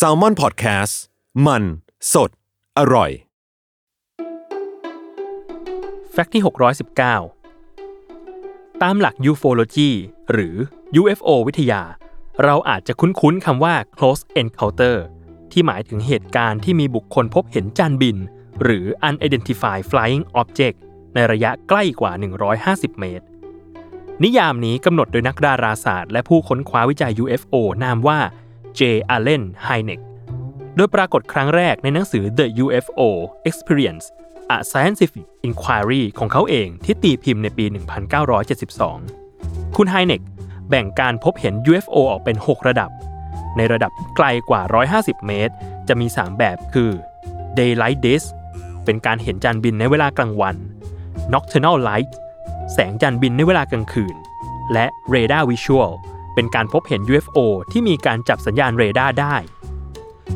[0.06, 0.94] a l ม o n PODCAST
[1.46, 1.62] มัน
[2.12, 2.30] สด
[2.78, 3.10] อร่อย
[6.12, 6.42] แฟกต์ที่
[7.66, 9.90] 619 ตามหลัก ufology
[10.32, 10.54] หรือ
[11.00, 11.82] UFO วิทยา
[12.44, 14.96] เราอาจจะคุ้นๆคำว่า close encounter
[15.52, 18.16] ที่หมายถึงเหตุการณ์ที่มีบุคคลพบเห็นจานบิน
[18.62, 20.76] หรือ unidentified flying object
[21.14, 22.12] ในระยะใกล้กว่า
[22.56, 23.24] 150 เมตร
[24.24, 27.54] นิยามนี้กำหนดโดยนักดาราศาสตร์ และผู้ค้นคว้าวิจัย UFO
[27.84, 28.20] นามว่า
[28.78, 28.80] J.
[29.14, 30.00] Allen Hynek
[30.76, 33.00] โดยปรากฏครั้งแรกในหนังสือ The UFO
[33.48, 34.06] Experience
[34.56, 37.64] A Scientific Inquiry ของเขาเองที่ตีพิมพ์ในปี
[38.90, 40.22] 1972 คุณไฮเนก
[40.68, 42.90] แบ่งการพบเห็น UFO ออกเป็น 6 ระดับ
[43.56, 44.62] ในระดับไกลกว่า
[44.94, 45.54] 150 เมตร
[45.88, 46.90] จะมี 3 แบบคือ
[47.58, 48.26] Daylight Disk
[48.84, 50.56] เป็นการเห็นจานบินในเวลากลางวัน
[51.32, 52.12] Nocturnal Light
[52.72, 54.16] แสงจานบินในเวลากลางคืน
[54.72, 55.92] และ Radar Visual
[56.40, 57.38] เป็นการพบเห็น UFO
[57.72, 59.36] ที่มีการจับสัญญาณเรดาร์ได้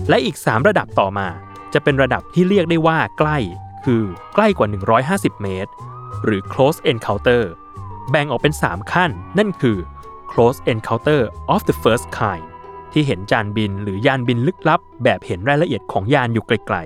[0.08, 1.28] และอีก 3 ระดับต่อมา
[1.72, 3.38] จะเป็นระดับที่เรียกได้ว่าใกล้
[3.84, 4.02] คือ
[4.34, 4.68] ใกล้กว่า
[5.04, 5.70] 150 เมตร
[6.24, 7.42] หรือ close encounter
[8.10, 9.78] แบ่งออกเป็น 3 ขั้น นั่นคือ
[10.30, 11.20] close encounter
[11.54, 12.44] of the first kind
[12.92, 16.76] ที่เห็นจานบินหรือยานบินลึกลับ แบบเห็นรายละเอียดของยานอยู่ไกล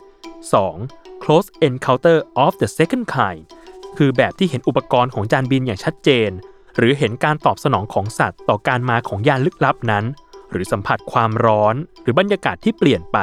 [0.00, 1.22] ๆ 2.
[1.22, 3.40] close encounter of the second kind
[3.96, 6.32] คือแบบที่เห็นอุปกรณ์ของจานบินอย่างชัดเจน
[6.78, 10.04] หรือเห็นการตอบสนองของสัตว์ต่อการมาของยานลึกลับนั้น
[10.50, 13.18] หรือสัมผัสความร้อน หรือบรรยากาศที่เปลี่ยนไป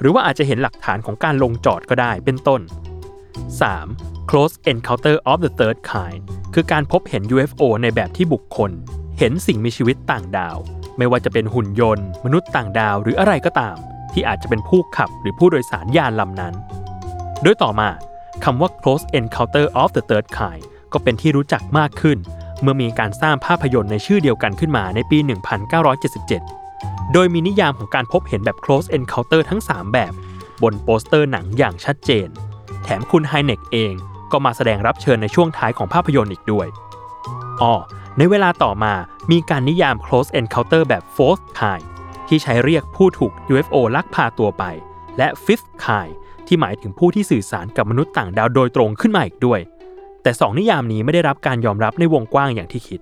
[0.00, 2.60] หรือว่าอาจจะเห็นหลักฐานของการลงจอดก็ได้เป็นต้น
[3.50, 4.30] 3.
[4.30, 6.20] close encounter of the third kind
[6.54, 8.70] คือการพบเห็น UFO ในแบบที่บุคคล
[9.18, 10.56] เห็นสิ่งมีชีวิตต่างดาว
[10.98, 13.76] ไม่ว่าจะเป็นหุ่นยนต์ มนุษย์ต่างดาวหรืออะไรก็ตาม
[14.12, 16.54] ที่อาจจะเป็นผู้ขับหรือผู้โดยสารยานลำนั้น
[17.42, 17.88] โดยต่อมา
[18.44, 22.18] คำว่า close encounter of the third kind ก็เป็นที่รู้จักมากขึ้น
[22.62, 25.18] เมื่อมีการสร้างภาพยนตร์ในชื่อเดียวกันขึ้นมาในปี
[26.50, 30.12] 1977 โดยมีนิยามของการพบเห็นแบบ close encounter ทั้ง 3 แบบ
[30.62, 32.28] บนโปสเตอร์หนังอย่างชัดเจน
[32.82, 33.94] แถมคุณไฮเน็กเอง
[34.32, 36.66] ก็มาแสดงรับเชิญในช่วงท้ายของภาพยนตร์อีกด้วย
[37.62, 37.74] อ๋อ
[38.18, 38.94] ในเวลาต่อมา
[39.30, 41.84] มีการนิยาม close encounter แบบ fourth kind
[42.28, 44.64] ที่ใช้เรียกผู้ถูก UFO ลักพาตัวไป
[45.18, 46.12] และ fifth kind
[46.46, 49.60] ที่หมายถึงผู้ที่สื่อสารกับมนุษย์ต่างดาวโดยตรงขึ้นมาอีกด้วย
[50.22, 53.00] แต่ 2 นิยามนี้ไม่ได้รับการยอมรับในวงกว้างอย่างที่คิด